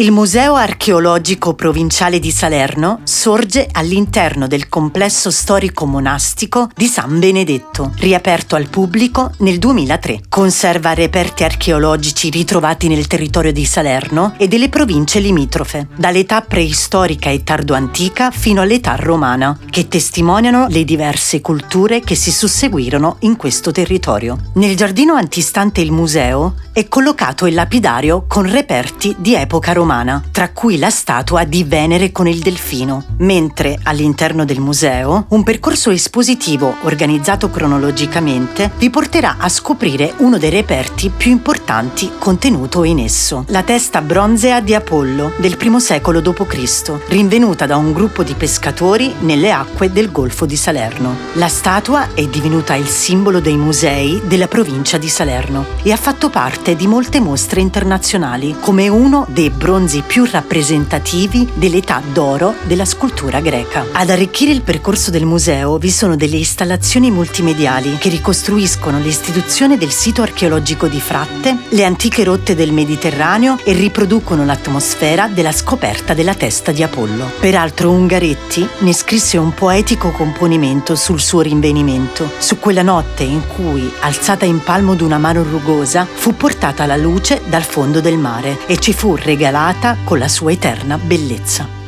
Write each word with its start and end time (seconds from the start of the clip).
Il 0.00 0.12
Museo 0.12 0.54
archeologico 0.54 1.52
provinciale 1.52 2.20
di 2.20 2.30
Salerno 2.30 3.00
sorge 3.04 3.68
all'interno 3.70 4.46
del 4.46 4.70
complesso 4.70 5.30
storico-monastico 5.30 6.70
di 6.74 6.86
San 6.86 7.18
Benedetto, 7.18 7.92
riaperto 7.98 8.56
al 8.56 8.70
pubblico 8.70 9.32
nel 9.40 9.58
2003. 9.58 10.20
Conserva 10.30 10.94
reperti 10.94 11.44
archeologici 11.44 12.30
ritrovati 12.30 12.88
nel 12.88 13.06
territorio 13.08 13.52
di 13.52 13.66
Salerno 13.66 14.32
e 14.38 14.48
delle 14.48 14.70
province 14.70 15.20
limitrofe, 15.20 15.88
dall'età 15.94 16.40
preistorica 16.40 17.28
e 17.28 17.44
tardoantica 17.44 18.30
fino 18.30 18.62
all'età 18.62 18.96
romana, 18.96 19.58
che 19.68 19.86
testimoniano 19.86 20.64
le 20.70 20.84
diverse 20.84 21.42
culture 21.42 22.00
che 22.00 22.14
si 22.14 22.30
susseguirono 22.30 23.16
in 23.18 23.36
questo 23.36 23.70
territorio. 23.70 24.38
Nel 24.54 24.76
giardino 24.76 25.12
antistante 25.12 25.82
il 25.82 25.92
museo 25.92 26.54
è 26.72 26.88
collocato 26.88 27.44
il 27.44 27.52
lapidario 27.52 28.24
con 28.26 28.50
reperti 28.50 29.14
di 29.18 29.34
epoca 29.34 29.72
romana, 29.72 29.88
tra 30.30 30.50
cui 30.50 30.78
la 30.78 30.88
statua 30.88 31.42
di 31.42 31.64
Venere 31.64 32.12
con 32.12 32.28
il 32.28 32.38
delfino, 32.38 33.02
mentre 33.18 33.76
all'interno 33.82 34.44
del 34.44 34.60
museo 34.60 35.24
un 35.30 35.42
percorso 35.42 35.90
espositivo 35.90 36.76
organizzato 36.82 37.50
cronologicamente 37.50 38.70
vi 38.78 38.88
porterà 38.88 39.38
a 39.38 39.48
scoprire 39.48 40.14
uno 40.18 40.38
dei 40.38 40.50
reperti 40.50 41.10
più 41.10 41.32
importanti 41.32 42.08
contenuto 42.20 42.84
in 42.84 43.00
esso, 43.00 43.44
la 43.48 43.64
testa 43.64 44.00
bronzea 44.00 44.60
di 44.60 44.74
Apollo 44.74 45.32
del 45.38 45.58
I 45.60 45.80
secolo 45.80 46.20
d.C., 46.20 47.08
rinvenuta 47.08 47.66
da 47.66 47.76
un 47.76 47.92
gruppo 47.92 48.22
di 48.22 48.34
pescatori 48.34 49.12
nelle 49.18 49.50
acque 49.50 49.90
del 49.90 50.12
Golfo 50.12 50.46
di 50.46 50.56
Salerno. 50.56 51.16
La 51.32 51.48
statua 51.48 52.14
è 52.14 52.24
divenuta 52.28 52.76
il 52.76 52.86
simbolo 52.86 53.40
dei 53.40 53.56
musei 53.56 54.22
della 54.24 54.46
provincia 54.46 54.98
di 54.98 55.08
Salerno 55.08 55.66
e 55.82 55.90
ha 55.90 55.96
fatto 55.96 56.30
parte 56.30 56.76
di 56.76 56.86
molte 56.86 57.18
mostre 57.18 57.60
internazionali 57.60 58.54
come 58.60 58.86
uno 58.86 59.26
dei 59.28 59.50
bronzi 59.70 60.02
più 60.04 60.24
rappresentativi 60.24 61.48
dell'età 61.54 62.02
d'oro 62.12 62.56
della 62.64 62.84
scultura 62.84 63.38
greca. 63.38 63.86
Ad 63.92 64.10
arricchire 64.10 64.50
il 64.50 64.62
percorso 64.62 65.12
del 65.12 65.24
museo 65.24 65.78
vi 65.78 65.92
sono 65.92 66.16
delle 66.16 66.38
installazioni 66.38 67.08
multimediali 67.12 67.96
che 67.98 68.08
ricostruiscono 68.08 68.98
l'istituzione 68.98 69.78
del 69.78 69.92
sito 69.92 70.22
archeologico 70.22 70.88
di 70.88 71.00
Fratte, 71.00 71.56
le 71.68 71.84
antiche 71.84 72.24
rotte 72.24 72.56
del 72.56 72.72
Mediterraneo 72.72 73.58
e 73.62 73.72
riproducono 73.72 74.44
l'atmosfera 74.44 75.28
della 75.28 75.52
scoperta 75.52 76.14
della 76.14 76.34
testa 76.34 76.72
di 76.72 76.82
Apollo. 76.82 77.30
Peraltro 77.38 77.92
Ungaretti 77.92 78.68
ne 78.80 78.92
scrisse 78.92 79.36
un 79.36 79.54
poetico 79.54 80.10
componimento 80.10 80.96
sul 80.96 81.20
suo 81.20 81.42
rinvenimento, 81.42 82.28
su 82.38 82.58
quella 82.58 82.82
notte 82.82 83.22
in 83.22 83.46
cui, 83.46 83.88
alzata 84.00 84.44
in 84.44 84.64
palmo 84.64 84.96
d'una 84.96 85.18
mano 85.18 85.44
rugosa, 85.44 86.08
fu 86.12 86.34
portata 86.34 86.86
la 86.86 86.96
luce 86.96 87.40
dal 87.46 87.62
fondo 87.62 88.00
del 88.00 88.18
mare 88.18 88.66
e 88.66 88.76
ci 88.78 88.92
fu 88.92 89.14
regalata 89.14 89.58
con 90.04 90.18
la 90.18 90.28
sua 90.28 90.52
eterna 90.52 90.96
bellezza. 90.96 91.79